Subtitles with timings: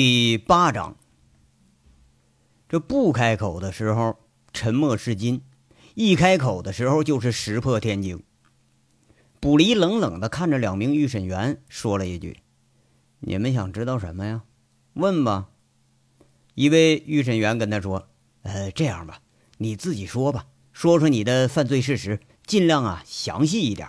[0.00, 0.96] 第八章，
[2.68, 4.16] 这不开口的时候
[4.52, 5.42] 沉默是金，
[5.96, 8.22] 一开口的时候就是石破天惊。
[9.40, 12.38] 卜离冷冷的看着两名预审员，说了一句
[13.18, 14.44] ：“你们想知道什么呀？
[14.92, 15.48] 问吧。”
[16.54, 18.08] 一位预审员跟他说
[18.42, 19.20] ：“呃，这样吧，
[19.56, 23.88] 你自己说吧，说说你的犯罪事实，尽量啊详细一点。”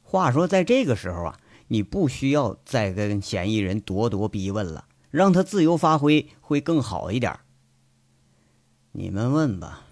[0.00, 4.86] 话说，在这个时候啊，你不需要再跟嫌疑人咄咄逼问了。
[5.14, 7.38] 让他自由发挥会更好一点。
[8.90, 9.82] 你们问吧，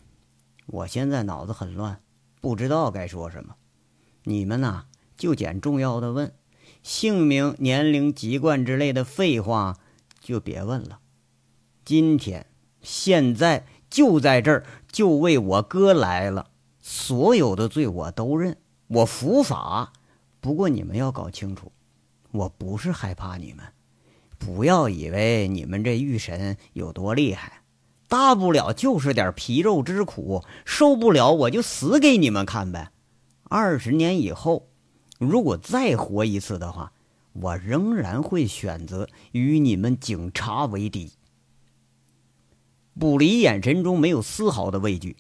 [0.66, 2.00] 我现在脑子很乱，
[2.40, 3.54] 不知道该说什么。
[4.24, 4.86] 你们呐，
[5.16, 6.34] 就捡重要的问，
[6.82, 9.78] 姓名、年龄、籍贯之类的废话
[10.18, 10.98] 就别问了。
[11.84, 12.46] 今天、
[12.80, 16.50] 现在就在这儿，就为我哥来了。
[16.80, 18.56] 所有的罪我都认，
[18.88, 19.92] 我伏法。
[20.40, 21.70] 不过你们要搞清楚，
[22.32, 23.64] 我不是害怕你们。
[24.44, 27.62] 不要以为你们这御神有多厉害，
[28.08, 32.90] 大不了就是点皮肉之苦，受不了我就死给你们看呗。
[33.44, 34.68] 二十年以后，
[35.20, 36.92] 如果再活一次的话，
[37.34, 41.12] 我仍然会选择与你们警察为敌。
[42.98, 45.16] 卜离眼神中没有丝毫的畏惧，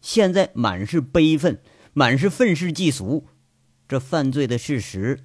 [0.00, 3.28] 现在满是悲愤，满是愤世嫉俗。
[3.86, 5.20] 这犯罪的事实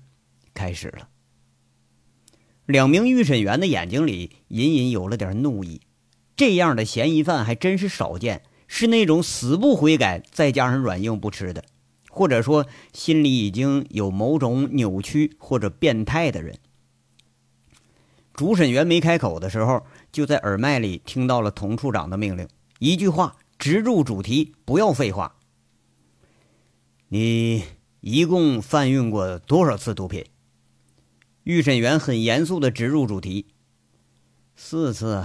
[0.54, 1.10] 开始了。
[2.70, 5.82] 两名预审员的眼睛里隐隐有了点怒意，
[6.36, 11.64] 这样的嫌疑犯还真是少见，是那种死不悔改，再加上软硬不吃的，
[12.12, 16.60] 或者说心里已经有某种扭曲或者变态的人。
[18.34, 22.48] 主审员没开口的时候，就在耳麦里听到了童处长的命令，
[22.78, 25.38] 一句话直入主题，不要废话。
[27.08, 27.64] 你
[28.02, 30.24] 一共贩运过多少次毒品？
[31.44, 33.48] 预审员很严肃的直入主题
[34.56, 35.24] ：“四次，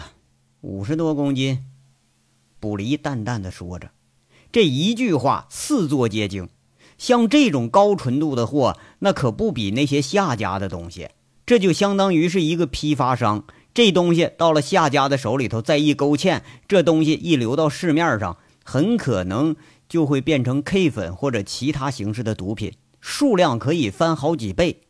[0.61, 1.65] 五十多公斤。”
[2.61, 3.91] 卜离淡淡的说着，
[4.51, 6.49] 这一句话四座皆惊。
[6.97, 11.11] 像这种高纯度的货，那可不比那些下家的东西。
[11.45, 19.57] 这就相当于是一个批发商，这东西到了下家的手里头，再一勾芡，这东西一流到市面上，很可能
[19.89, 24.84] 就会变成 K 粉或者其他形式的毒品，数量可以翻好几倍。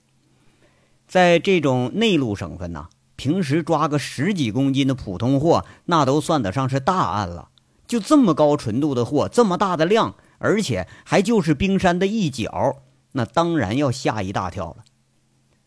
[1.06, 7.50] 在这种内陆省份呐，平时抓个十几公斤的普通货，那都算得上是大案了。
[7.86, 12.82] 就这么高纯度的货，这么大的量，而且还就是冰山的一角，
[13.12, 14.84] 那当然要吓一大跳了。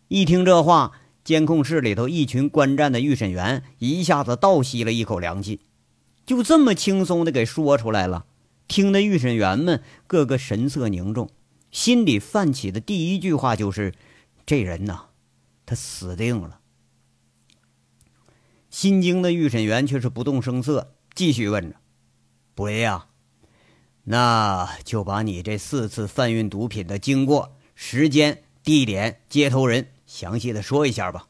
[0.08, 0.94] 一听这话，
[1.24, 5.62] 监控室里头一群观战的预审员一下子倒吸了一口凉气，
[6.26, 8.26] 就这么轻松的给说出来了。
[8.68, 11.30] 听的预审员们个个神色凝重，
[11.72, 13.94] 心里泛起的第一句话就是
[14.46, 15.06] ：“这人呐。”
[15.68, 16.62] 他死定了。
[18.70, 21.76] 心惊的预审员却是不动声色，继续问着
[22.56, 23.08] ：“卜离呀，
[24.06, 31.28] 那就把你这四次贩运毒品的经过、时间、地点、接头人详细的说一下吧。”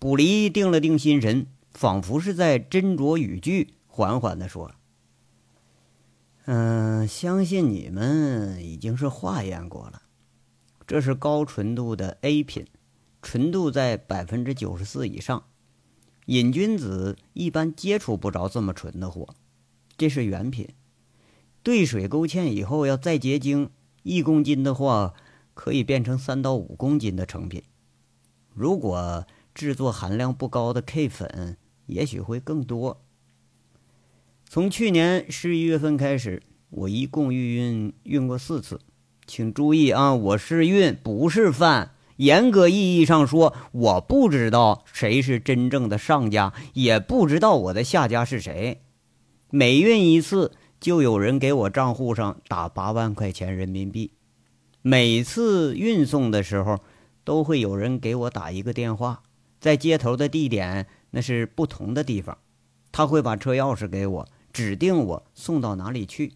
[0.00, 4.74] 卜离定了定心神，仿佛是在斟酌语句，缓缓的说
[6.46, 10.02] ：“嗯，相信你们已经是化验过了。”
[10.86, 12.66] 这是高纯度的 A 品，
[13.22, 15.44] 纯度在百分之九十四以上。
[16.26, 19.34] 瘾君子一般接触不着这么纯的货。
[19.96, 20.68] 这是原品，
[21.62, 23.70] 兑水勾芡以后要再结晶，
[24.02, 25.14] 一公斤的话
[25.54, 27.62] 可以变成三到五公斤的成品。
[28.52, 31.56] 如果制作含量不高的 K 粉，
[31.86, 33.02] 也许会更多。
[34.48, 38.80] 从去年十一月份开始，我一共运运运过四次。
[39.26, 41.92] 请注意啊，我是运，不是贩。
[42.16, 48.82] 严格意义上说，我不知道谁是真正的上家，也不知道我的下家是谁。
[49.50, 54.12] 每运一次，就有人给我账户上打八万块钱人民币。
[54.82, 56.78] 每次运送的时候，
[57.24, 59.22] 都会有人给我打一个电话，
[59.58, 62.38] 在接头的地点那是不同的地方，
[62.92, 66.34] 他会把车钥匙给我，指定我送到哪里去。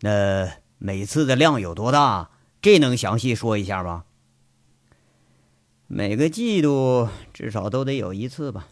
[0.00, 0.63] 那。
[0.86, 2.28] 每次的量有多大？
[2.60, 4.04] 这能详细说一下吗？
[5.86, 8.68] 每个季度至少都得有一次吧，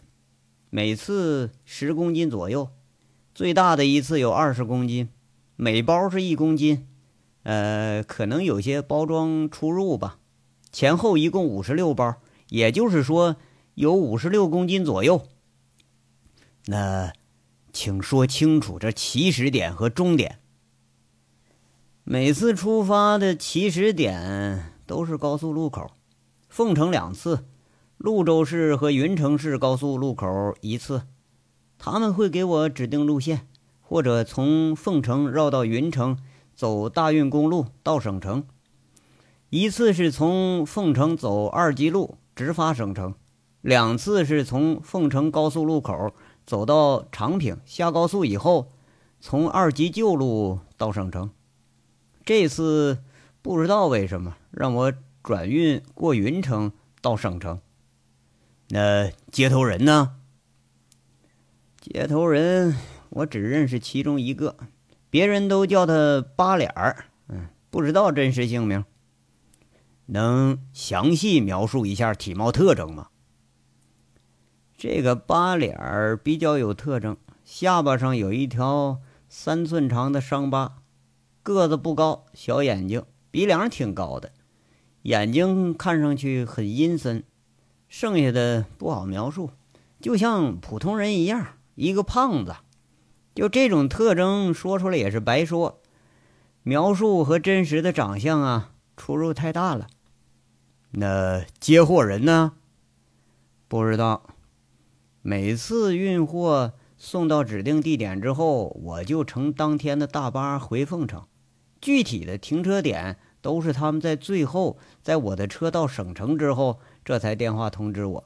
[0.69, 2.69] 每次十公斤左右，
[3.33, 5.09] 最大的一次有二十公斤，
[5.55, 6.87] 每包是一公斤，
[7.41, 10.19] 呃，可能有些包装出入吧。
[10.71, 13.37] 前后一共五十六包，也就是说
[13.73, 15.25] 有五十六公斤左右。
[16.67, 17.11] 那，
[17.71, 20.37] 请说清楚这起始点和终点。
[22.05, 25.91] 每次出发的起始点都是高速路口，
[26.49, 27.45] 凤城两次，
[27.97, 30.27] 潞州市和云城市高速路口
[30.59, 31.03] 一次，
[31.77, 33.47] 他们会给我指定路线，
[33.79, 36.17] 或者从凤城绕到云城，
[36.53, 38.43] 走大运公路到省城。
[39.49, 43.15] 一次是从凤城走二级路直发省城，
[43.61, 46.11] 两次是从凤城高速路口
[46.45, 48.67] 走到长平下高速以后，
[49.21, 51.31] 从二级旧路到省城。
[52.25, 53.03] 这次
[53.41, 56.71] 不知道为什么让我转运过云城
[57.01, 57.59] 到省城。
[58.69, 60.15] 那接头人呢？
[61.79, 62.77] 接头人，
[63.09, 64.55] 我只认识其中一个，
[65.09, 67.05] 别人都叫他八脸儿。
[67.27, 68.85] 嗯，不知道真实姓名。
[70.05, 73.07] 能详细描述一下体貌特征吗？
[74.77, 80.82] 这个八脸儿比较有特征，下巴上有一条三寸长的伤疤，
[81.43, 84.31] 个子不高，小眼睛，鼻梁挺高的，
[85.01, 87.23] 眼睛看上去很阴森。
[87.89, 89.51] 剩下的不好描述，
[90.01, 91.45] 就像普通人一样，
[91.75, 92.55] 一个胖子。
[93.35, 95.81] 就这种特征说出来也是白说，
[96.63, 99.87] 描述和真实的长相啊出入太大了。
[100.91, 102.53] 那接货人呢？
[103.67, 104.23] 不知道。
[105.21, 111.25] 每次运货送到指定地点之后，我就乘当天的大巴回凤城，
[111.83, 116.79] 具体的停车点都是他们在最后，在我的车到省城之后。
[117.03, 118.25] 这才电话通知我，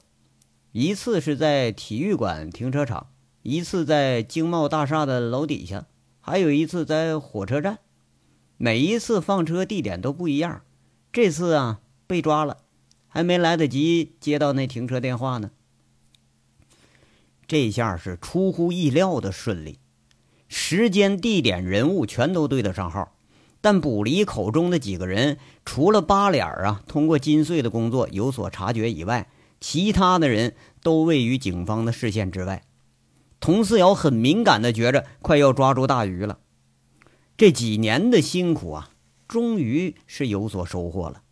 [0.71, 3.07] 一次是在体育馆停车场，
[3.41, 5.87] 一次在经贸大厦的楼底下，
[6.19, 7.79] 还有一次在火车站。
[8.57, 10.61] 每一次放车地点都不一样。
[11.11, 12.57] 这次啊被抓了，
[13.07, 15.49] 还没来得及接到那停车电话呢。
[17.47, 19.79] 这下是出乎意料的顺利，
[20.47, 23.16] 时间、地点、人物全都对得上号。
[23.67, 29.27] 但卜离口中的几个人，除了八脸啊通过金穗的工作有所察觉以外，
[29.59, 32.63] 其他的人都位于警方的视线之外。
[33.41, 36.39] 佟思瑶很敏感的觉着快要抓住大鱼了，
[37.35, 38.91] 这几年的辛苦啊，
[39.27, 41.23] 终于是有所收获了。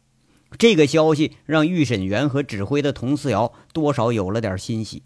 [0.58, 5.04] 这个消息让预审员和指挥的佟思瑶多少有了点欣喜。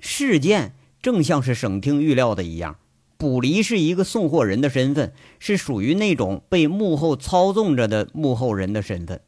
[0.00, 2.78] 事件正像是省厅预料的一样。
[3.20, 9.20] 卜离是一个送货人的身份，是属于那种被幕后操纵着的幕后人的身份。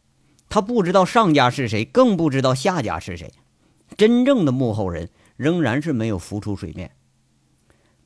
[0.48, 3.30] 他不知道上家是谁，更不知道下家是谁。
[3.98, 6.92] 真正的幕后人仍然是没有浮出水面。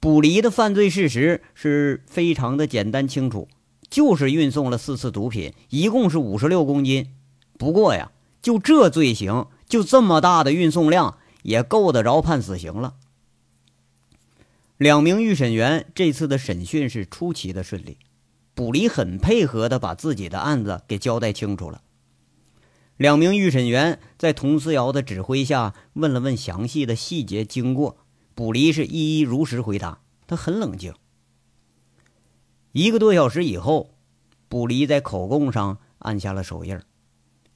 [0.00, 3.46] 卜离的犯罪事实是非常的简单清楚，
[3.88, 7.12] 就是运送了四次毒品，一共是五十六公斤。
[7.56, 8.10] 不过呀，
[8.42, 12.94] 就这罪行，就这么大的运送量，也够得着判死刑了。
[14.78, 17.96] 两名预审员这次的审讯是出奇的顺利，
[18.54, 21.82] 卜离很配合的把自己的案子给交代清楚了。
[22.98, 27.96] 两名预审员在佟思瑶的指挥下问了问详细的细节经过，
[28.34, 30.92] 卜离是一一如实回答，他很冷静。
[32.72, 33.94] 一个多小时以后，
[34.48, 36.78] 卜离在口供上按下了手印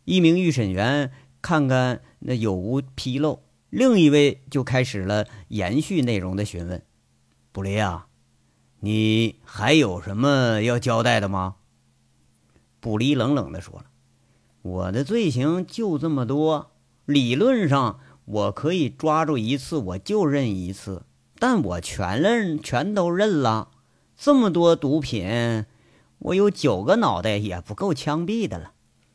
[0.06, 1.12] 一名预审员
[1.42, 6.82] 看看那有无纰漏，另一位就开始了延续内容的询问。
[7.52, 8.06] 卜离啊，
[8.78, 11.56] 你还有什么要交代的吗？
[12.78, 13.86] 卜离冷冷的说了
[14.62, 16.70] ：“我的罪行就这么多，
[17.06, 21.02] 理论上我可以抓住一次我就认一次，
[21.40, 23.70] 但我全认，全都认了。
[24.16, 25.66] 这么多毒品，
[26.20, 28.74] 我有九个脑袋也不够枪毙的了。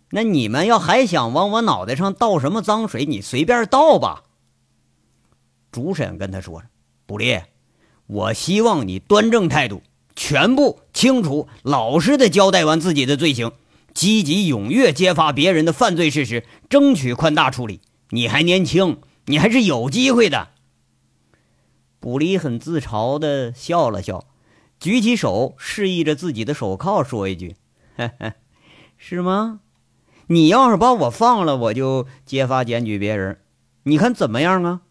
[0.10, 4.26] 那你们要还想往我脑袋上倒什么脏水，你随便倒吧。”
[5.72, 6.62] 主审跟他说
[7.08, 7.42] ：“卜离。”
[8.08, 9.82] 我希望你端正态度，
[10.16, 13.52] 全部清楚、老实的交代完自己的罪行，
[13.96, 17.82] 积极踊跃揭发别人的犯罪事实，争取宽大处理。
[18.12, 20.50] 你还年轻，你还是有机会的。
[22.00, 24.26] 卜离很自嘲的笑了笑，
[24.80, 27.56] 举起手示意着自己的手铐，说一句
[28.98, 29.62] ：“是吗？
[30.28, 33.40] 你要是把我放了，我就揭发检举别人，
[33.84, 34.82] 你看怎么样啊？”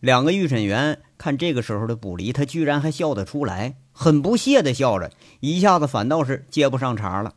[0.00, 1.02] 两个预审员。
[1.22, 7.36] 看这个时候的卜离，他居然还笑得出来，很不屑的笑着，一下子反倒是接不上茬了。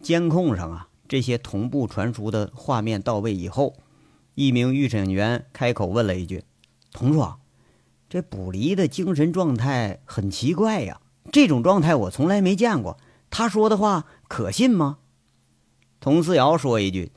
[0.00, 3.76] 监控上啊，这些同步传输的画面到位以后，
[4.34, 6.42] 一名预审员开口问了一句
[6.92, 7.34] ：“童叔，
[8.08, 12.98] 这卜离的精神状态很奇怪呀，这种状态我从来没见过，
[13.30, 14.98] 他说的话可信吗？”
[16.02, 17.12] 童思瑶说一句：“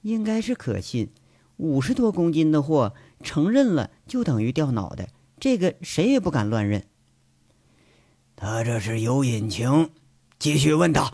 [0.00, 1.10] 应该是可信，
[1.58, 5.08] 五十多公斤的货。”承认了就等于掉脑袋，
[5.40, 6.84] 这个谁也不敢乱认。
[8.36, 9.90] 他这是有隐情，
[10.38, 11.10] 继续问他。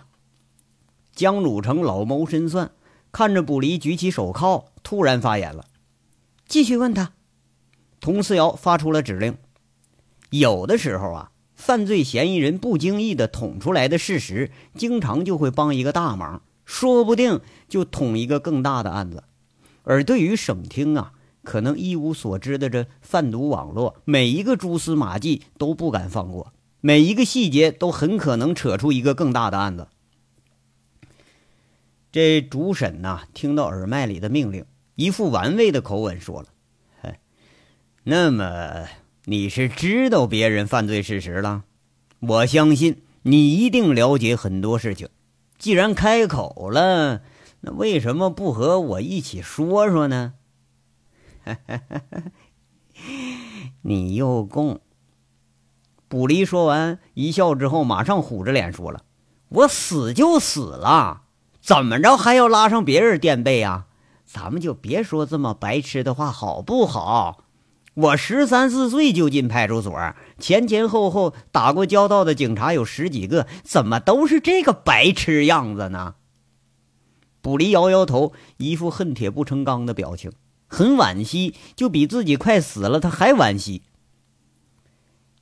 [1.14, 2.72] 江汝成老谋深算，
[3.12, 5.66] 看着卜离举起手铐，突然发言了
[6.48, 7.12] ：“继续问他。”
[8.00, 9.36] 佟思瑶发出了指令。
[10.30, 19.24] 有的时候啊，犯罪嫌疑人不经意的捅出来的事实，经常就会帮一个大忙，说不定就捅一个更大的案子。
[19.82, 21.12] 而对于省厅啊，
[21.42, 29.88] 可能一无所知的这贩毒网络，每一个蛛丝马迹都不敢放过，每一个细节都很可能扯出一个更大的案子。
[32.12, 36.48] 这主审呐，听到耳麦里的命令，一副玩味的口吻说了
[37.02, 37.18] ：“嘿，
[38.04, 38.86] 那么。”
[39.26, 41.64] 你是知道别人犯罪事实了，
[42.20, 45.10] 我相信你一定了解很多事情。
[45.58, 47.20] 既然开口了，
[47.60, 50.32] 那为什么不和我一起说说呢？
[53.82, 54.80] 你又供。
[56.08, 59.02] 卜离说完一笑之后，马上虎着脸说了
[59.48, 61.22] ：“我死就死了，
[61.60, 63.86] 怎么着还要拉上别人垫背啊？
[64.24, 67.44] 咱们就别说这么白痴的话，好不好？”
[67.94, 69.92] 我十三四岁就进派出所，
[70.38, 76.14] 前前后后打过交道的警察有十几个，怎么都是这个白痴样子呢？
[77.42, 80.32] 卜离摇摇头，一副恨铁不成钢的表情，
[80.70, 83.82] 很惋惜，就比自己快死了他还惋惜。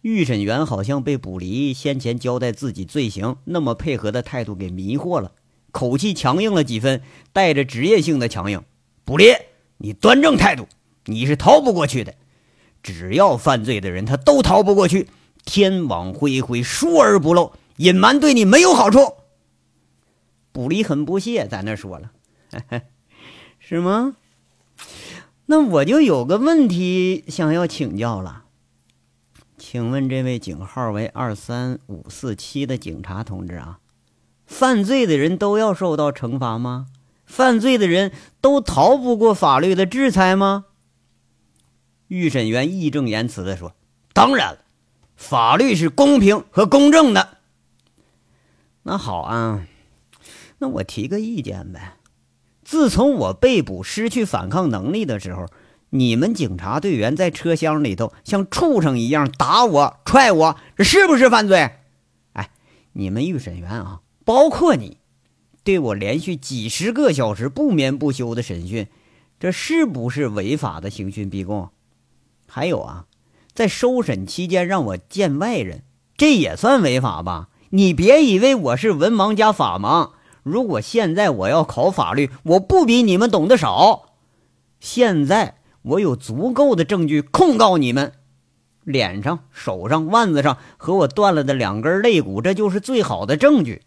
[0.01, 5.33] 预审员好像被卜离先前交代自己罪行那么配合的态度给迷惑了，
[5.71, 8.65] 口气强硬了几分，带着职业性的强硬。
[9.05, 9.35] 卜离，
[9.77, 10.67] 你端正态度，
[11.05, 12.15] 你是逃不过去的。
[12.83, 15.09] 只要犯罪的人，他都逃不过去。
[15.45, 19.15] 天网恢恢，疏而不漏，隐瞒对你没有好处。
[20.53, 22.13] 卜离很不屑，在那说了
[23.59, 24.17] ：“是吗？
[25.51, 28.45] 那我就有个问题想要请教了。
[29.57, 33.81] 请问这位警号为二三五四七的警察同志啊，
[34.47, 36.87] 犯罪的人都要受到惩罚吗？
[37.25, 40.67] 犯罪的人都逃不过法律的制裁吗？”
[42.09, 43.75] 预审员义正言辞地说
[44.13, 44.65] ：“当然了，
[45.17, 47.39] 法律是公平和公正的。
[48.85, 49.67] 那好啊，
[50.59, 51.98] 那我提个意见呗。
[52.69, 55.47] 自从我被捕、失去反抗能力的时候，
[55.89, 61.71] 你们警察队员在车厢里头像畜生一样打我、踹我，这是不是犯罪？
[62.35, 62.51] 哎，
[62.93, 64.99] 你们预审员啊，包括你，
[65.65, 68.89] 对我连续几十个小时不眠不休的审讯，
[69.41, 71.71] 这是不是违法的刑讯逼供？”
[72.47, 73.07] 还有啊，
[73.55, 75.85] 在收审期间让我见外人，
[76.19, 77.49] 这也算违法吧？
[77.71, 80.11] 你别以为我是文盲加法盲。
[80.43, 84.15] 如果现在我要考法律，我不比你们懂得少。
[84.81, 88.13] 现在我有足够的证据控告你们，
[88.85, 93.83] 脸上、手上、腕子上和我断了的两根肋骨，这就是最好的证据。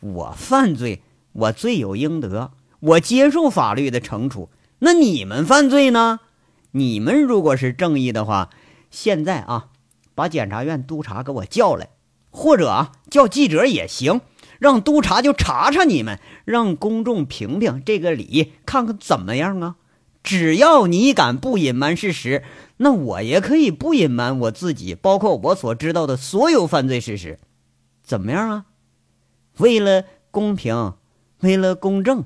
[0.00, 4.50] 我犯罪，我罪有应得，我接受法律的惩处。
[4.80, 6.20] 那你们犯罪呢？
[6.72, 8.50] 你们如果是正义的话，
[8.90, 9.68] 现在啊，
[10.14, 11.88] 把检察院督察给我叫来，
[12.30, 14.20] 或者啊叫记者也行，
[14.58, 19.76] 让督察就查查你们，让公众评评这个理，看看怎么样啊？
[20.22, 22.42] 只要你敢不隐瞒事实，
[22.78, 27.38] 那我也可以不隐瞒我自己，包括我所知道的所有犯罪事实，
[28.02, 28.64] 怎么样啊？
[29.58, 30.94] 为了公平，
[31.40, 32.24] 为了公正，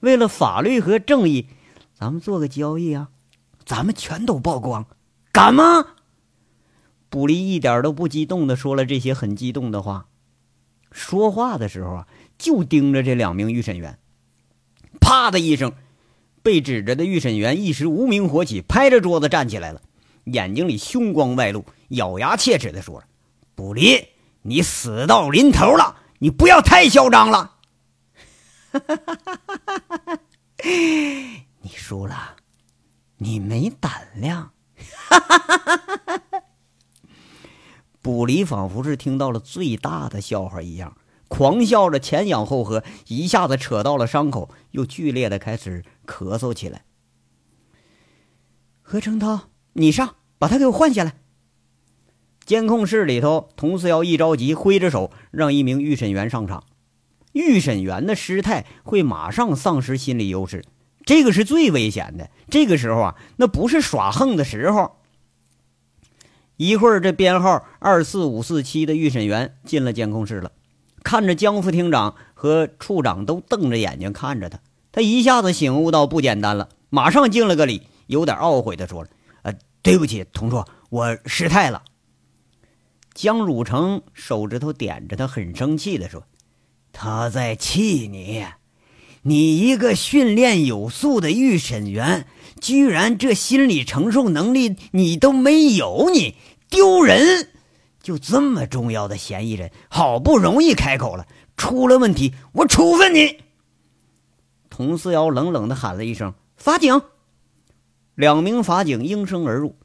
[0.00, 1.48] 为了法律和正义，
[1.92, 3.10] 咱们做个交易啊！
[3.64, 4.86] 咱们全都曝光，
[5.30, 5.86] 敢吗？
[7.08, 10.06] 卜离一点都不激动的说了这些很激动的话，
[10.94, 12.06] 说话的时候啊，
[12.38, 13.98] 就盯着这两名预审员。
[15.00, 15.72] 啪的一声，
[16.42, 19.82] 被指着的预审员一时无名火起，拍着桌子站起来了，
[20.24, 23.02] 眼睛里凶光外露，咬牙切齿的说
[23.56, 24.06] ：“卜离，
[24.42, 27.56] 你死到临头了，你不要太嚣张了。”
[31.60, 32.36] 你输了。
[33.16, 34.50] 你没胆量！
[38.04, 40.94] 卜离仿佛是听到了最大的笑话一样，
[41.28, 46.84] 狂笑着前仰后合，一下子扯到了伤口，又剧烈的开始咳嗽起来。
[48.82, 51.14] 何成涛，你上，把他给我换下来。
[52.44, 56.64] 监控室里头，佟思瑶一着急，挥着手让一名预审员上场。
[57.32, 60.62] 预审员的失态会马上丧失心理优势。
[61.06, 62.28] 这个是最危险的。
[62.50, 64.96] 这个时候啊，那不是耍横的时候。
[66.56, 70.52] 一会儿，这编号二四五四七的预审员进了监控室了，
[71.02, 74.60] 看着江副厅长和处长都瞪着眼睛看着他，
[74.92, 79.10] 他一下子醒悟到不简单了，马上敬了个礼，有点懊悔的说了
[79.42, 81.82] ：“呃，对不起，同处，我失态了。”
[83.14, 86.24] 江汝成手指头点着他，很生气的说
[86.92, 88.44] ：“他在气你。”
[89.26, 92.26] 你一个训练有素的预审员，
[92.60, 96.36] 居然这心理承受能力你都没有，你
[96.68, 97.48] 丢人！
[98.02, 101.26] 就这么重要的嫌疑人，好不容易开口了，
[101.56, 103.38] 出了问题，我处分你！
[104.68, 107.00] 佟思瑶冷冷的喊了一声：“法警！”
[108.14, 109.78] 两名法警应声而入。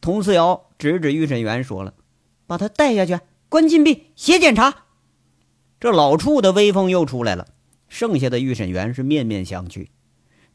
[0.00, 1.94] 佟思瑶指指预审员，说了
[2.46, 4.84] ：“把他带下去，关禁闭，写检查。”
[5.80, 7.48] 这老处的威风又出来了。
[7.88, 9.88] 剩下的预审员是面面相觑，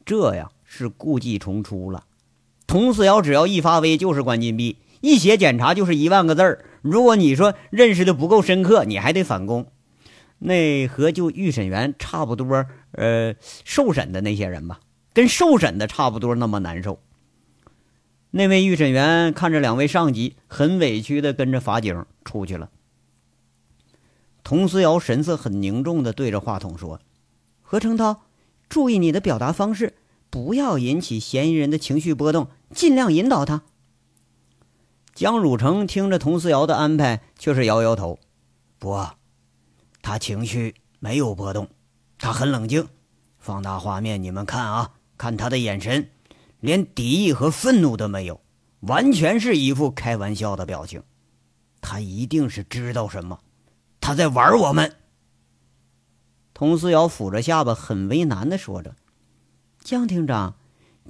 [0.04, 2.04] 这呀是故技重出了。
[2.66, 6.64] 佟思瑶只要一发威，就是关禁闭；一写检查，就是一万个字儿。
[6.82, 9.66] 如果你说认识的不够深刻，你还得反攻。
[10.38, 13.34] 那和就预审员差不多，呃，
[13.64, 14.80] 受审的那些人吧，
[15.12, 17.00] 跟受审的差不多那么难受。
[18.30, 22.70] 那位预审员看着两位上级，很委屈的跟着法警出去了。
[24.44, 27.00] 佟思瑶神色很凝重的对着话筒说。
[27.70, 28.22] 何成涛，
[28.68, 29.94] 注意你的表达方式，
[30.28, 33.62] 不要引起嫌疑人的情绪波动，尽量引导他。
[35.14, 38.18] 江汝成听着佟思瑶的安排，却是摇摇头
[38.80, 39.06] ：“不，
[40.02, 41.68] 他情绪没有波动，
[42.18, 42.88] 他很冷静。
[43.38, 46.10] 放大画面，你们看啊，看他的眼神，
[46.58, 48.40] 连敌意和愤怒都没有，
[48.80, 51.04] 完全是一副开玩笑的表情。
[51.80, 53.38] 他一定是知道什么，
[54.00, 54.92] 他在玩我们。”
[56.60, 58.94] 佟思瑶抚着下巴，很为难的说着
[59.82, 60.56] ：“江厅长，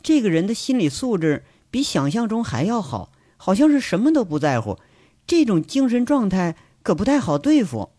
[0.00, 4.78] 这个人的心理素质比想象中还要好，好像是什么都不在乎。
[5.26, 6.54] 这种精神状态
[6.84, 7.90] 可不太好对付。”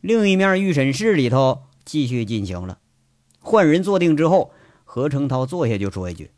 [0.00, 2.78] 另一面预审室里头继续进行了，
[3.38, 4.52] 换人坐定之后，
[4.84, 6.30] 何成涛坐下就说一句：“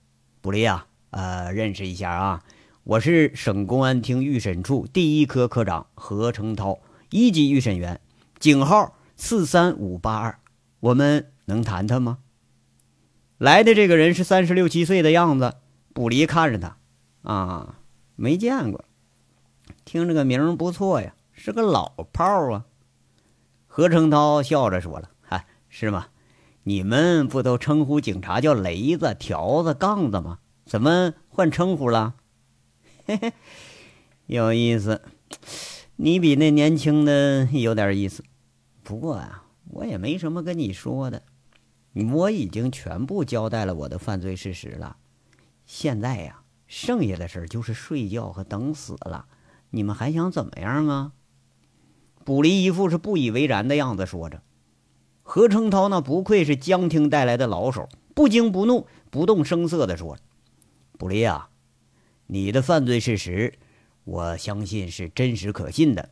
[0.42, 2.42] 不离啊，呃，认识一下啊，
[2.82, 8.00] 我是省公安厅预审处第一科科长何成涛，一级预审员，
[8.40, 8.92] 警号。”
[9.22, 10.40] 四三五八二，
[10.80, 12.20] 我们能谈谈吗？
[13.36, 15.56] 来的这个人是三十六七岁的样子，
[15.92, 16.78] 卜离看着他，
[17.30, 17.76] 啊，
[18.16, 18.82] 没见过，
[19.84, 22.64] 听这个名儿不错呀，是个老炮儿啊。
[23.66, 26.06] 何成涛笑着说了：“嗨，是吗？
[26.62, 30.38] 你们不都称呼警察叫雷子、条子、杠子吗？
[30.64, 32.14] 怎么换称呼了？
[33.04, 33.34] 嘿嘿，
[34.24, 35.02] 有意思，
[35.96, 38.24] 你比那年轻的有点意思。”
[38.90, 41.22] 不过啊，我也没什么跟你说的，
[42.12, 44.96] 我已经全部交代了我的犯罪事实了。
[45.64, 49.26] 现在呀，剩下的事就是睡觉和等死了。
[49.70, 51.12] 你们还想怎么样啊？
[52.24, 54.42] 卜离一副是不以为然的样子说着。
[55.22, 60.18] 何成涛那不愧是江厅带来的老手，不惊不怒，不动声色的说
[60.98, 61.50] ：“卜离啊，
[62.26, 63.56] 你的犯罪事实，
[64.02, 66.10] 我相信是真实可信的，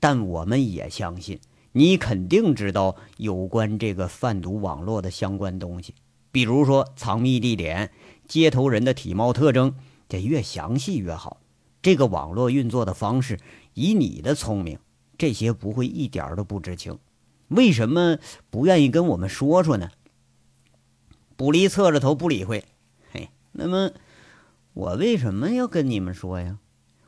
[0.00, 1.38] 但我们也相信。”
[1.78, 5.94] 你肯定知道有关这个贩毒网络的相关东西，
[6.32, 7.90] 比如说藏匿地点、
[8.26, 9.74] 接头人的体貌特征，
[10.08, 11.38] 这越详细越好。
[11.82, 13.38] 这个网络运作的方式，
[13.74, 14.78] 以你的聪明，
[15.18, 16.98] 这些不会一点都不知情。
[17.48, 18.16] 为什么
[18.48, 19.90] 不愿意跟我们说说呢？
[21.36, 22.64] 卜离侧着头不理会。
[23.12, 23.90] 嘿，那么
[24.72, 26.56] 我为什么要跟你们说呀？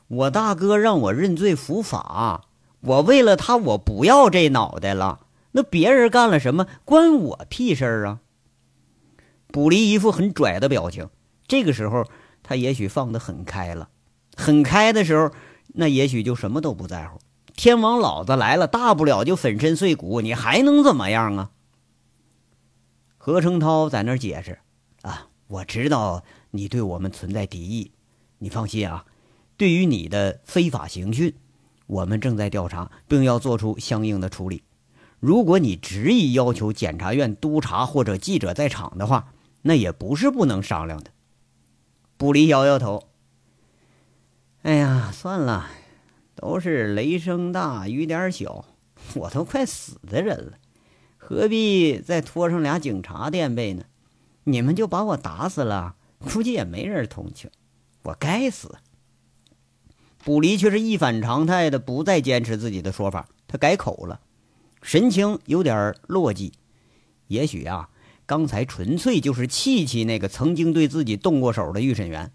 [0.07, 2.45] 我大哥让我认罪伏法。
[2.81, 5.27] 我为了他，我不要这脑袋了。
[5.51, 8.19] 那别人干了什么，关我屁事儿啊！
[9.47, 11.09] 卜离一副很拽的表情。
[11.47, 12.05] 这个时候，
[12.43, 13.89] 他也许放得很开了，
[14.35, 15.31] 很开的时候，
[15.67, 17.19] 那也许就什么都不在乎。
[17.55, 21.51] 天王老子来了，大不了就粉身碎骨，你还能怎么样啊？
[23.17, 24.59] 何成涛在那儿解释
[25.01, 27.91] ：“啊，我知道你对我们存在敌意，
[28.37, 29.05] 你放心啊。
[29.57, 31.33] 对于你的非法刑讯。”
[31.89, 34.61] 我们正在调查，并要做出相应的处理。
[35.19, 41.09] 如果你执意要求检察院督察或者记者在场的话，那也不是不能商量的。
[42.15, 43.09] 布里摇摇头
[44.61, 45.67] ：“哎呀，算了，
[46.35, 48.65] 都是雷声大雨点小，
[49.15, 50.59] 我都快死的人了，
[51.17, 53.85] 何必再拖上俩警察垫背呢？
[54.43, 57.49] 你们就把我打死了，估计也没人同情
[58.03, 58.77] 我，该死。”
[60.23, 63.27] 卜离却是一反常态的，不再坚持自己的说法。
[63.47, 64.19] 他改口了，
[64.81, 66.51] 神情有点落寂。
[67.27, 67.89] 也许啊，
[68.25, 72.31] 刚才纯粹就是气气那个曾经对自己动过手的预审员。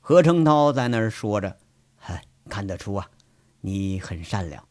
[0.00, 1.58] 何成涛在那儿说着
[1.96, 3.08] ：“嗨，看得出啊，
[3.60, 4.66] 你很善良。”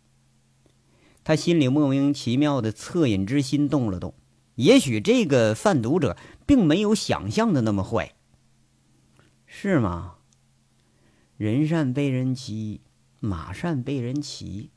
[1.24, 4.14] 他心里莫名其妙的恻隐之心动了动。
[4.56, 8.14] 也许这个贩毒者并没有想象的那么坏，
[9.46, 10.16] 是吗？
[11.40, 12.82] 人善被人欺，
[13.22, 14.72] 马善被人骑。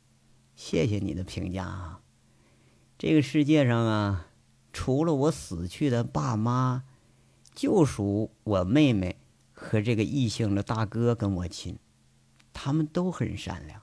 [0.55, 2.01] 谢谢你的评价啊！
[2.97, 4.29] 这个世界上啊，
[4.73, 6.85] 除了我死去的爸妈，
[7.53, 9.17] 就属我妹妹
[9.53, 11.77] 和这个异性的大哥跟我亲。
[12.53, 13.83] 他们都很善良，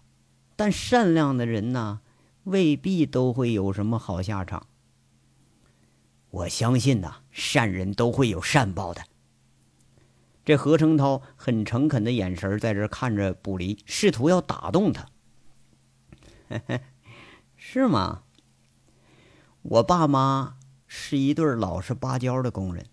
[0.55, 1.99] 但善良的人呢，
[2.45, 4.67] 未必都会有什么好下场。
[6.29, 9.03] 我相信呐，善人都会有善报的。
[10.49, 15.05] 这何成涛很诚恳的眼神在这看着卜离，试图要打动他。
[17.55, 18.23] 是吗？
[19.61, 20.55] 我爸妈
[20.87, 22.87] 是一对老实巴交的工人，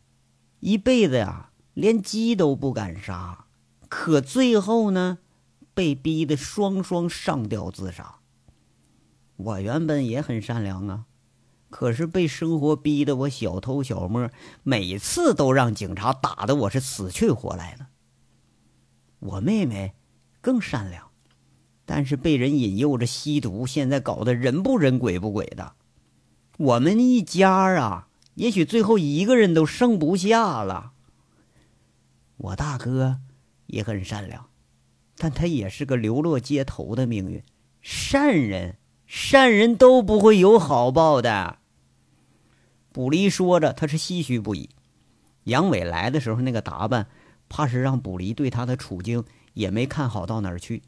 [0.60, 3.46] 一辈子呀，连鸡都不敢杀，
[3.88, 5.16] 可最后呢，
[5.72, 8.16] 被逼得双双上吊自杀。
[9.36, 11.06] 我原本也很善良啊。
[11.68, 14.30] 可是被生活逼得我小偷小摸，
[14.62, 17.86] 每次都让警察打的我是死去活来的。
[19.18, 19.94] 我妹妹
[20.40, 21.10] 更善良，
[21.84, 25.74] 但是被人引诱着吸毒，现在搞得人不人鬼不鬼的。
[26.58, 30.92] 我们一家啊，也许最后一个人都剩不下了。
[32.36, 33.20] 我大哥
[33.66, 34.48] 也很善良，
[35.16, 37.42] 但他也是个流落街头的命运。
[37.82, 41.58] 善人，善人都不会有好报的。
[42.92, 44.70] 卜离说着，他是唏嘘不已。
[45.44, 47.06] 杨伟来的时候那个打扮，
[47.48, 50.82] 怕是让卜离对他的处境也没看好到哪儿去。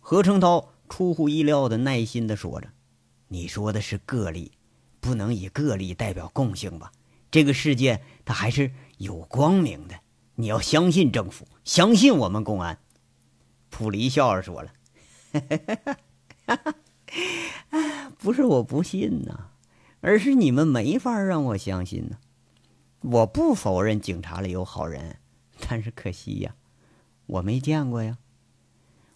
[0.00, 2.68] 何成涛出乎意料的耐心的说着
[3.28, 4.52] ：“你说的是个例，
[5.00, 6.90] 不能以个例代表共性吧？
[7.30, 9.94] 这个世界它还是有光明的，
[10.34, 12.78] 你要相信政府，相信我们公安。”
[13.70, 14.72] 卜离笑着说了
[18.18, 19.48] ：“不是我不信呐。”
[20.02, 22.16] 而是你们没法让我相信呢。
[23.02, 25.18] 我不否认警察里有好人，
[25.68, 26.54] 但是可惜呀，
[27.26, 28.16] 我没见过呀。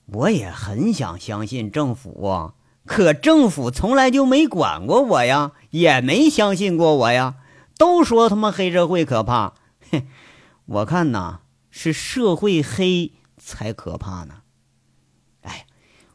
[0.04, 7.36] 我也很想相信政府啊，可政府从来就没管过我呀，也没相信过我呀。
[7.78, 9.54] 都说他妈黑社会可怕，
[9.90, 10.06] 哼，
[10.66, 14.42] 我看呐是社会黑才可怕呢。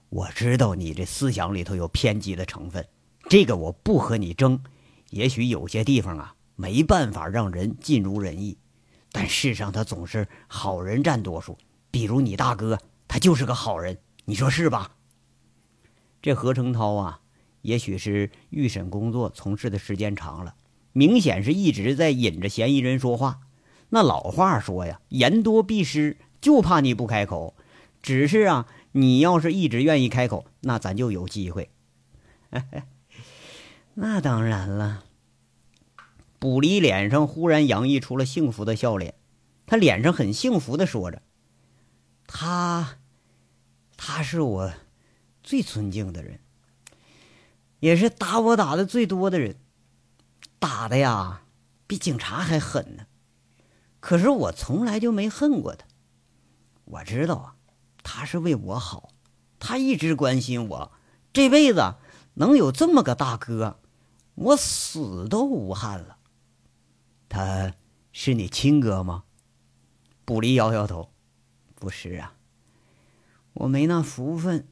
[0.09, 2.85] 我知道你这思想里头有偏激的成分。
[3.29, 4.59] 这个我不和你争，
[5.11, 8.57] 也许有些地方啊没办法让人尽如人意，
[9.11, 11.57] 但世上他总是好人占多数。
[11.91, 14.91] 比如你大哥，他就是个好人，你说是吧？
[16.21, 17.21] 这何成涛啊，
[17.61, 20.55] 也许是预审工作从事的时间长了，
[20.91, 23.41] 明显是一直在引着嫌疑人说话。
[23.89, 27.55] 那老话说呀，言多必失，就怕你不开口。
[28.01, 28.65] 只是啊，
[28.99, 31.69] 你要是一直愿意开口，那咱就有机会。
[33.95, 35.05] 那当然了。
[36.39, 39.13] 卜离脸上忽然洋溢出了幸福的笑脸，
[39.65, 41.21] 他脸上很幸福的说着
[42.25, 42.97] ：“他，
[43.97, 44.73] 他是我
[45.43, 46.39] 最尊敬的人，
[47.81, 49.57] 也是打我打的最多的人，
[50.59, 51.41] 打的呀
[51.85, 53.05] 比警察还狠呢。
[53.99, 55.85] 可是我从来就没恨过他。
[56.85, 57.55] 我知道啊，
[58.03, 59.09] 他是为我好，
[59.59, 60.91] 他一直关心我，
[61.33, 61.95] 这辈子
[62.35, 63.79] 能有这么个大哥。”
[64.39, 66.15] 我死都无憾了。
[67.27, 67.73] 他
[68.13, 69.25] 是你亲哥吗？
[70.23, 71.11] 卜离摇摇头，
[71.75, 72.35] 不是啊，
[73.51, 74.65] 我没那福分。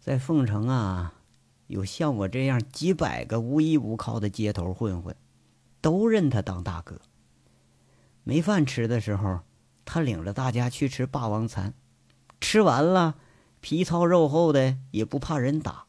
[0.00, 1.14] 在凤城啊，
[1.68, 5.14] 有像我这样几百个无依无靠的街头混混，
[5.80, 7.00] 都认他当大哥。
[8.24, 9.42] 没饭吃的时候，
[9.84, 11.72] 他领着大家去吃霸王餐，
[12.44, 13.16] 吃完了
[13.62, 15.86] 皮糙肉厚的，也不怕人打。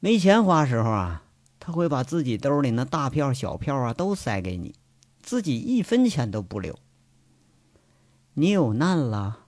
[0.00, 1.22] 没钱花时候啊，
[1.60, 4.74] 他会把自己兜里那大票小票啊都塞给你，
[5.22, 6.76] 自己一分钱都不留。
[8.32, 9.46] 你有难了，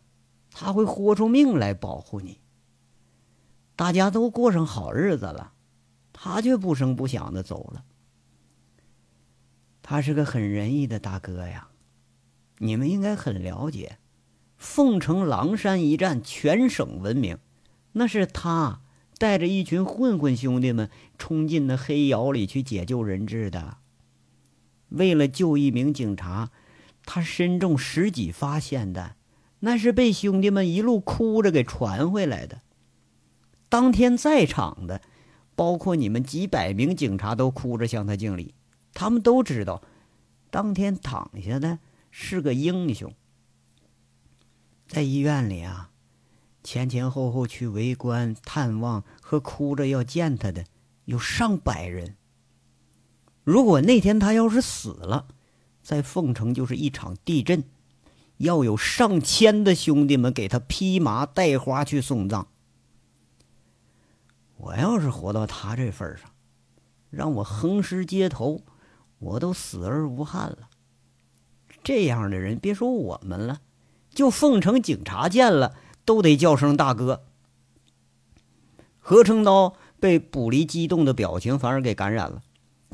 [0.53, 2.39] 他会豁出命来保护你。
[3.75, 5.53] 大家都过上好日子了，
[6.13, 7.85] 他却不声不响的走了。
[9.83, 11.69] 他是个很仁义的大哥呀，
[12.59, 13.99] 你们应该很了解，
[14.57, 17.39] 凤城狼山一战全省闻名，
[17.93, 18.81] 那是他。
[19.19, 23.79] 带着一群混混兄弟们冲进那黑窑里去解救人质的。
[24.91, 26.51] 为了救一名警察，
[27.07, 29.17] 他身中十几发霰弹，
[29.61, 32.61] 那是被兄弟们一路哭着给传回来的。
[33.71, 35.01] 当天在场的，
[35.55, 38.53] 包括你们几百名警察，都哭着向他敬礼。
[38.93, 39.81] 他们都知道，
[40.51, 41.79] 当天躺下的
[42.11, 43.11] 是个英雄。
[44.87, 45.91] 在医院里啊。
[46.63, 50.65] 前前后后去围观、探望和哭着要见他的
[51.05, 52.17] 有上百人。
[53.45, 55.29] 如果那天他要是死了，
[55.81, 57.63] 在凤城就是一场地震，
[58.39, 62.49] 要有上千的兄弟们给他披麻戴花去送葬。
[64.57, 66.29] 我要是活到他这份上，
[67.11, 68.63] 让我横尸街头，
[69.21, 70.69] 我都死而无憾了。
[71.85, 73.61] 这样的人，别说我们了，
[74.17, 75.77] 就奉城警察见了
[76.07, 77.27] 都得叫声大哥。
[78.99, 82.43] 何成刀被卜离激动的表情反而给感染了，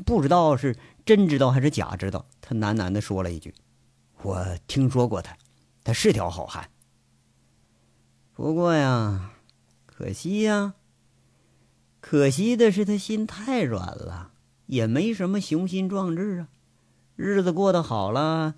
[0.05, 3.55] 不知道是真知道还是假知道，他喃喃的说了一句
[4.21, 5.37] ：“我听说过他，
[5.81, 6.69] 他是条好汉。
[8.33, 9.31] 不过呀，
[9.85, 10.73] 可惜呀，
[12.01, 14.33] 可惜的是他心太软了，
[14.65, 16.47] 也没什么雄心壮志啊，
[17.15, 18.55] 日子过得好了。”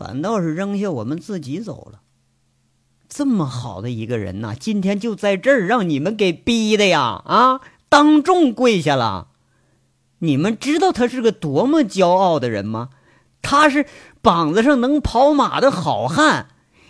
[0.00, 2.00] 反倒是扔下我们自己走了。
[3.06, 7.22] 这么好的一个人呐，今天就在这儿让你们给逼的呀！
[7.26, 7.60] 啊，
[7.90, 9.28] 当众跪下了。
[10.20, 12.88] 你们知道他是个多么骄傲的人吗？
[13.42, 13.84] 他是
[14.22, 16.46] 膀子上能跑马的好汉，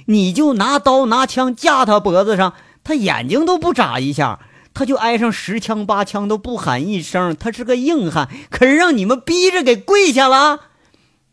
[0.07, 4.39] 你就拿刀拿枪架他脖子上，他眼睛都不眨一下，
[4.73, 7.35] 他就挨上十枪八枪都不喊一声。
[7.35, 10.61] 他是个硬汉，可是让你们逼着给跪下了，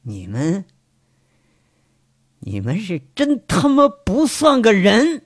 [0.01, 0.65] 你们。
[2.47, 5.25] 你们是真他妈不算个人！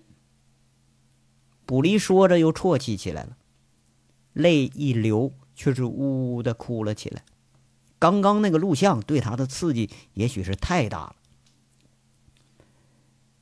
[1.67, 3.37] 卜离说着又啜泣起来了，
[4.33, 7.23] 泪一流，却是呜呜的哭了起来。
[7.99, 11.15] 刚刚那个录像对他的刺激也许是太大了。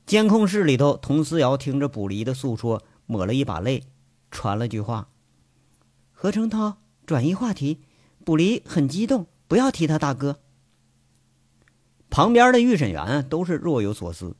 [0.04, 3.84] 监控室里头，佟思瑶听着卜离的诉说，抹了一把泪，
[4.30, 5.08] 传了句话
[6.12, 7.80] ：“何成涛，转移话题。
[8.26, 10.40] 卜离很激动，不要提他大哥。”
[12.10, 14.36] 旁边的预审员都是若有所思，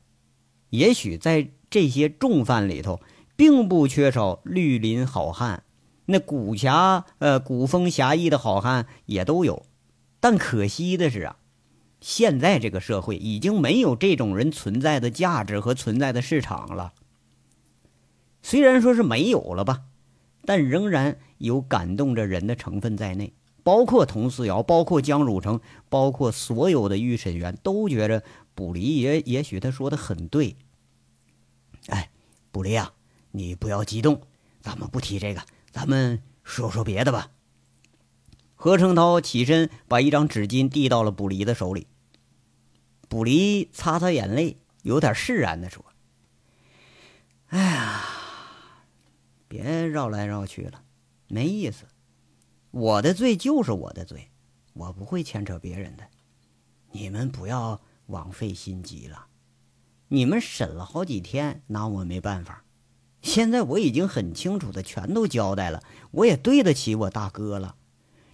[0.69, 2.99] 也许在这些重犯里头，
[3.35, 5.63] 并不缺少绿林好汉，
[6.05, 9.65] 那古侠呃古风侠义的好汉也都有，
[10.19, 11.37] 但可惜的是啊，
[12.01, 16.93] 现在这个社会已经没有这种人存在的价值和存在的市场了。
[18.43, 19.83] 虽然说是没有了吧，
[20.45, 23.33] 但仍然有感动着人的成分在内。
[23.63, 28.23] 包括佟思瑶，包括江汝成，包括所有的预审员都觉着
[28.55, 30.55] 卜离也也许他说的很对。
[31.87, 32.09] 哎，
[32.51, 32.93] 卜离啊，
[33.31, 34.21] 你不要激动，
[34.61, 37.31] 咱们不提这个，咱们说说别的吧。
[38.55, 41.87] 何成涛起身把一张纸巾递到了卜离的手里。
[43.09, 45.83] 卜离擦擦眼泪，有点释然的说
[47.49, 48.03] ：“哎呀，
[49.47, 50.83] 别绕来绕去了，
[51.27, 51.85] 没意思。”
[52.71, 54.29] 我的罪就是我的罪，
[54.73, 56.03] 我不会牵扯别人的。
[56.91, 59.27] 你们不要枉费心机了。
[60.07, 62.63] 你们审了好几天，拿我没办法。
[63.21, 67.75] 现在我已经很清楚的全都交代了，我也对得起我大哥了。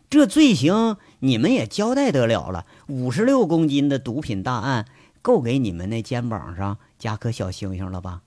[0.09, 2.65] 这罪行你们也交代得了了。
[2.87, 4.87] 五十六公斤的毒品大案，
[5.21, 8.23] 够给你们那肩膀上加颗小星星了吧？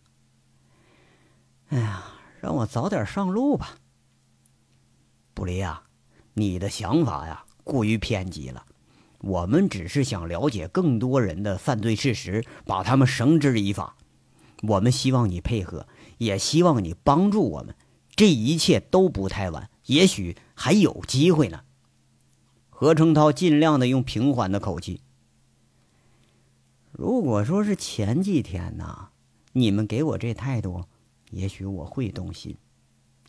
[1.68, 2.05] 哎呀，
[2.40, 3.77] 让我早点上路吧，
[5.35, 5.85] 布离啊！
[6.34, 8.64] 你的想法呀，过于偏激了。
[9.20, 13.96] 我们只是想了解更多人的犯罪事实，把他们绳之以法。
[14.62, 15.86] 我们希望你配合，
[16.18, 17.74] 也希望你帮助我们。
[18.16, 21.64] 这一切都不太晚，也许还有机会呢。
[22.68, 25.00] 何成涛尽量的用平缓的口气。
[26.92, 29.08] 如果说是前几天呢，
[29.52, 30.84] 你们给我这态度，
[31.30, 32.56] 也许我会动心。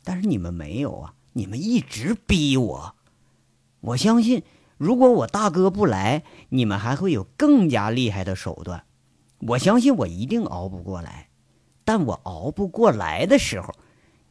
[0.04, 2.94] 但是你们没有啊，你们一直逼我。
[3.80, 4.42] 我相信，
[4.76, 8.84] 如果我大哥不来，你们还会有更加厉害的手段。
[9.38, 11.28] 我相信我一定熬不过来，
[11.84, 13.74] 但我熬不过来的时候，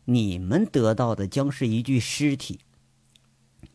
[0.05, 2.59] 你们得到的将是一具尸体，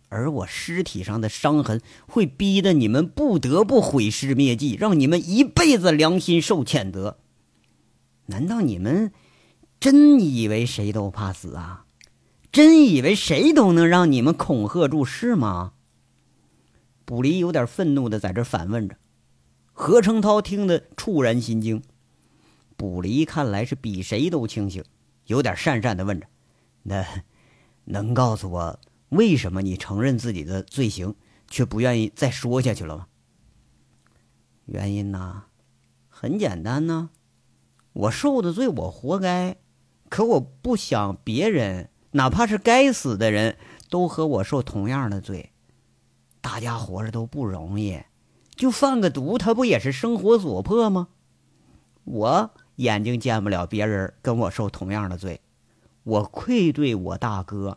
[0.09, 7.19] 而我尸体上的伤痕会逼得你们不得不毁尸灭迹，让你们一辈子良心受谴责。
[8.27, 9.13] 难道你们
[9.79, 11.86] 真以为谁都怕死啊？
[12.57, 15.75] 真以为谁都能让你们恐吓住是吗？
[17.05, 18.97] 卜离有点愤怒的在这反问着。
[19.75, 21.83] 何成涛听得触然心惊。
[22.79, 24.83] 卜离看来是比谁都清醒，
[25.27, 26.27] 有点讪讪的问着
[26.85, 27.05] ：“那
[27.85, 31.15] 能告诉我为什么你承认自己的罪行，
[31.51, 33.07] 却不愿意再说下去了吗？”
[34.65, 35.45] 原因呢，
[36.09, 37.11] 很简单呢，
[37.93, 39.59] 我受的罪我活该，
[40.09, 41.91] 可我不想别人。
[42.17, 43.59] 哪怕是该死的人
[43.91, 45.53] 都和我受同样的罪，
[46.41, 48.01] 大家活着都不容易，
[48.55, 51.09] 就贩个毒，他不也是生活所迫吗？
[52.05, 55.43] 我眼睛见不了别人跟我受同样的罪，
[56.05, 57.77] 我愧对我大哥。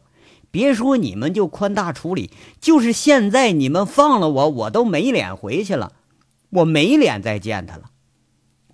[0.52, 5.92] 别说你们就宽大处理，就是现在你们放了我，我都没脸回去了，
[6.52, 7.89] 我没脸再见他了。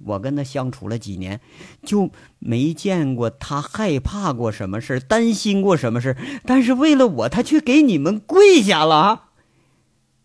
[0.06, 1.42] 我跟他相处了几年，
[1.84, 6.16] 就没见过他害怕过什么事担心过什么事
[6.46, 9.24] 但是为了我，他却给你们跪下了。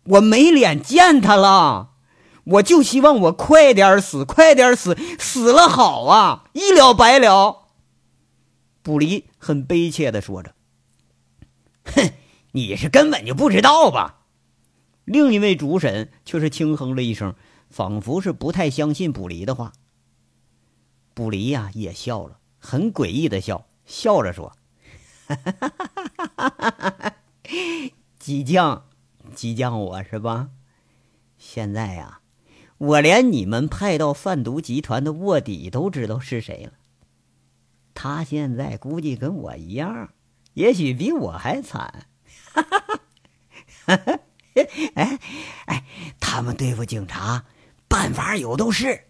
[0.03, 1.91] 我没脸见他了，
[2.43, 7.67] 我就希望我快点死，快点死，死了好啊，一了百了。
[8.83, 10.55] 卜离很悲切的说着
[11.85, 12.11] ：“哼，
[12.53, 14.21] 你是根本就不知道吧？”
[15.05, 17.35] 另一位主审却是轻哼了一声。
[17.71, 19.73] 仿佛是不太相信卜离的话。
[21.13, 24.55] 卜离呀也笑了，很诡异的笑，笑着说
[28.19, 28.85] ：“激将，
[29.35, 30.49] 激将我是吧？
[31.37, 32.21] 现在呀，
[32.77, 36.73] 我连你们派到贩毒集团的卧底都知道是谁了。
[37.93, 40.13] 他现在估计跟我一样，
[40.53, 42.07] 也许比我还惨。
[44.93, 45.19] 哎
[45.65, 45.85] 哎，
[46.19, 47.43] 他们对付警察。”
[47.91, 49.01] 办法有都是，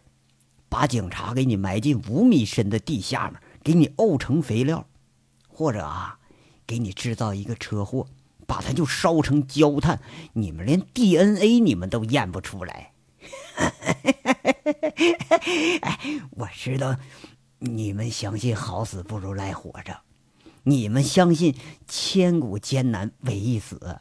[0.68, 4.88] 把警察给你埋进五米深的地下面，给你沤成肥料，
[5.48, 6.18] 或者啊，
[6.66, 8.08] 给你制造一个车祸，
[8.48, 10.02] 把它就烧成焦炭，
[10.34, 12.92] 你们连 DNA 你们都验不出来。
[15.82, 16.00] 哎，
[16.36, 16.98] 我知道
[17.60, 20.02] 你们相信好死不如赖活着，
[20.64, 21.56] 你们相信
[21.88, 24.00] 千古艰难唯一死。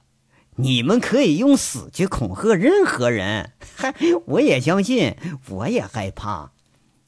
[0.61, 3.95] 你们可以用死去恐吓任何人，嗨，
[4.27, 5.17] 我也相信，
[5.49, 6.51] 我也害怕，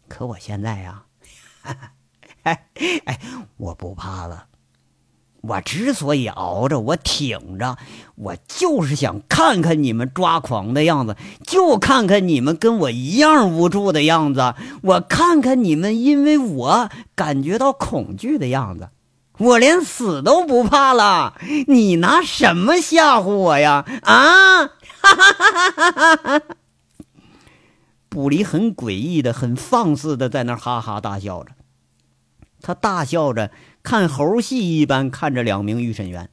[0.09, 1.05] 可我现在呀，
[2.43, 2.67] 哎
[3.05, 3.21] 哎，
[3.57, 4.47] 我不怕了。
[5.43, 7.77] 我之所以熬着，我挺着，
[8.15, 18.91] 我就是想看看你们抓狂的样子，就看看你们跟我一样无助的样子，我看看你们因为我感觉到恐惧的样子。
[19.39, 23.85] 我连死都不怕了，你拿什么吓唬我呀？
[24.03, 24.71] 啊！
[28.09, 31.53] 卜离很诡异的、很放肆的在那哈哈大笑着，
[32.61, 33.51] 他大笑着
[33.83, 36.31] 看猴戏一般看着两名预审员，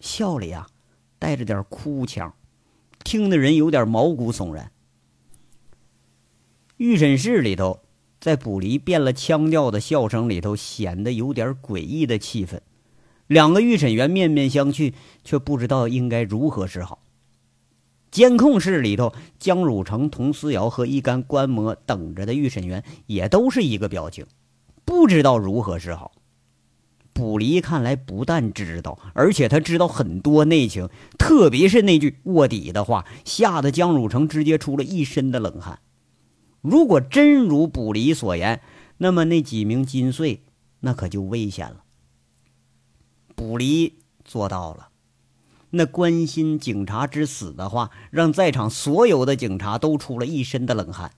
[0.00, 0.66] 笑里啊
[1.18, 2.34] 带着点哭腔，
[3.04, 4.72] 听的人有点毛骨悚然。
[6.76, 7.80] 预审室里头。
[8.20, 12.60] 在卜离变了腔调的笑声里头，显得有点诡异的气氛。
[13.26, 17.00] 两个预审员面面相觑，却不知道应该如何是好。
[18.10, 24.24] 监控室里头，江汝成、童思瑶和一干观摩等着的预审员也都是一个表情，
[24.84, 26.12] 不知道如何是好。
[27.12, 35.80] 卜离看来不但知道，而且他知道很多内情，特别是那句卧底的话，吓得江汝成直接出了一身的冷汗。
[36.60, 38.60] 如果真如卜离所言，
[38.98, 40.42] 那么那几名金穗
[40.80, 41.84] 那可就危险了。
[43.34, 44.88] 卜离做到了，
[45.70, 51.12] 那关心警察之死的话，让在场所有的警察都出了一身的冷汗。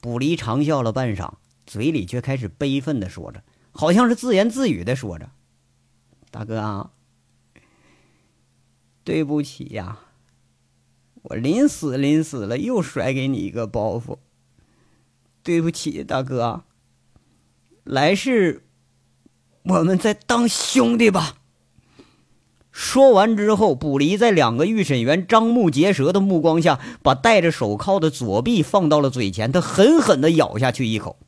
[0.00, 1.34] 卜离长笑了半晌，
[1.66, 5.30] 嘴里却开始悲愤的说着，好像是自言自语的说着
[6.30, 6.90] ：“大哥啊，
[9.02, 10.00] 对不起呀。”
[11.22, 14.18] 我临死临死了，又甩给你一个包袱。
[15.42, 16.64] 对不起，大哥。
[17.84, 18.64] 来世，
[19.64, 21.36] 我们再当兄弟吧。
[22.70, 31.18] 说完之后，卜离在两个预审员张目结舌的目光下，把戴着手铐的左臂放到了嘴前，他狠狠的咬下去一口。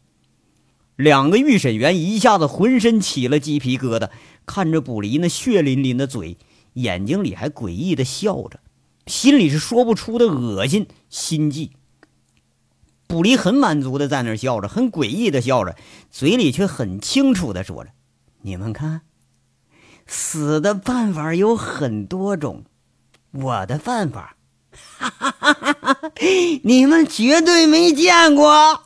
[0.94, 4.10] 两个预审员一下子浑身起了鸡皮疙瘩，
[4.46, 6.38] 看着卜离那血淋淋的嘴，
[6.74, 8.60] 眼睛里还诡异的笑着。
[9.06, 11.72] 心里是说不出的恶心心悸。
[13.06, 15.76] 卜离很满足的在那儿笑着，很诡异的笑着，
[16.10, 17.90] 嘴里却很清楚的说着
[18.40, 19.02] ：“你们看，
[20.06, 22.64] 死的办法有很多种，
[23.32, 24.36] 我的办法，
[24.70, 26.12] 哈哈哈哈哈，
[26.64, 28.84] 你们绝对没见过。”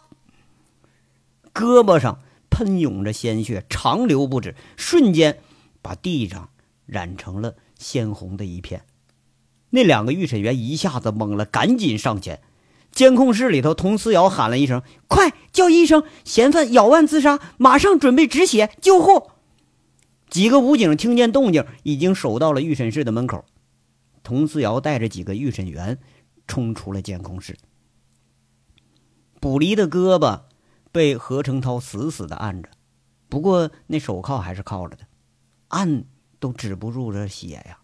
[1.55, 5.38] 胳膊上喷涌着鲜血，长流不止，瞬间
[5.81, 6.50] 把地上
[6.85, 8.85] 染成了鲜红的一片。
[9.77, 12.41] 那两个预审员一下子懵了，赶紧上前。
[12.91, 16.03] 监控室里头，佟思瑶喊了一声：“快叫医生！
[16.25, 19.31] 嫌犯咬腕自杀，马上准备止血救护。”
[20.31, 23.45] 几个武警听见动静，已经守到了预审室的门口。
[24.22, 25.99] 佟思瑶带着几个预审员
[26.47, 27.59] 冲出了监控室。
[29.41, 30.41] 卜离的胳膊
[30.91, 32.70] 被何成涛死死的按着，
[33.29, 35.05] 不过那手铐还是铐着的，
[35.68, 36.05] 按
[36.41, 37.81] 都止不住这血呀，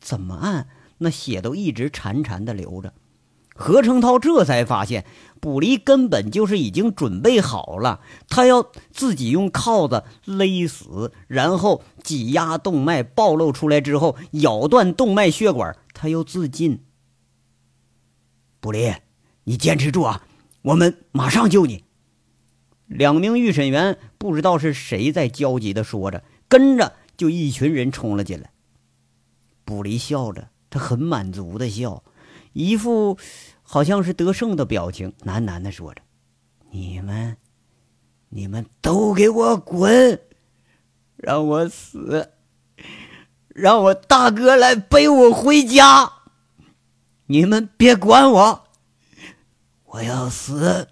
[0.00, 0.66] 怎么按？
[0.98, 2.92] 那血都一直潺潺的流着，
[3.54, 5.04] 何成涛这才发现，
[5.40, 16.82] 卜离根本就是已经准备好了，他要自己用铐子勒死，然后挤压动脉暴露出来之后，咬断动脉血管，他又自尽。
[18.60, 18.92] 卜离，
[19.44, 20.26] 你坚持住啊！
[20.62, 21.84] 我们马上救你。
[22.86, 28.50] 两名预审员不知道是谁在焦急的说着，跟着就一群人冲了进来。
[29.64, 32.02] 卜离笑着，很满足的笑，
[32.52, 33.18] 一副
[33.62, 36.02] 好像是得胜的表情，喃喃的说着
[36.70, 37.36] ：“你们，
[38.28, 40.20] 你们都给我滚，
[41.16, 42.32] 让我死，
[43.48, 46.12] 让我大哥来背我回家。
[47.26, 48.64] 你们别管我，
[49.84, 50.88] 我要死，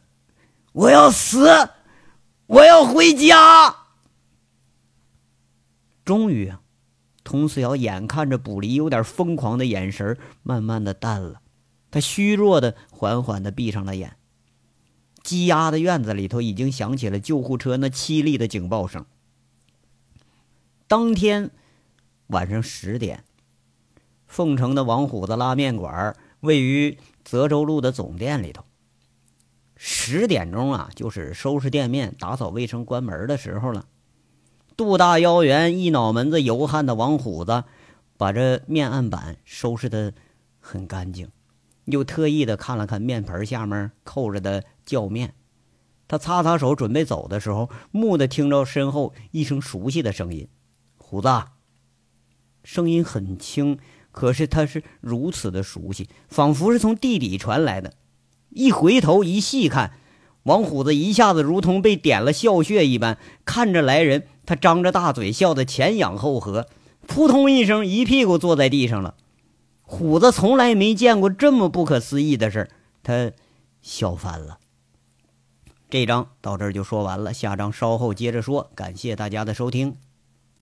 [0.73, 1.49] 我要死。”
[2.47, 3.75] 我要回家。
[6.05, 6.53] 终于，
[7.25, 11.41] 佟思瑶眼看着卜离有点疯狂的眼神慢慢的淡了，
[11.91, 14.17] 他虚弱的缓缓的闭上了眼。
[15.23, 19.07] 积压的院子里头已经响起了救护车那凄厉的警报声。
[20.87, 21.51] 当天
[22.27, 23.25] 晚上十点，
[24.27, 28.65] 凤城的王虎子拉面馆位于泽州路的总店里头。
[29.77, 33.87] 十点钟啊，就是收拾店面、打扫卫生、关门的时候了。
[34.77, 37.63] 肚大腰圆、一脑门子油汗的王虎子，
[38.17, 40.13] 把这面案板收拾的
[40.59, 41.29] 很干净，
[41.85, 45.35] 又特意的看了看面盆下面扣着的酵面。
[46.09, 50.49] 他擦擦手，准备走的时候，蓦地听着身后一声熟悉的声音
[50.99, 51.29] ：“虎子。”
[52.65, 53.79] 声音很轻，
[54.11, 57.95] 可是他是如此的熟悉，仿佛是从地底传来的。
[58.51, 59.93] 一回头一细看，
[60.43, 66.67] 王虎子一下子如同被点了笑穴一般，看着来人，他张着大嘴笑得前仰后合，
[67.07, 69.15] 扑通一声一屁股坐在地上了。
[69.83, 72.71] 虎子从来没见过这么不可思议的事
[73.03, 73.33] 他
[73.83, 74.59] 笑翻了。
[75.91, 78.71] 这章到这儿就说完了，下章稍后接着说。
[78.75, 79.97] 感谢大家的收听。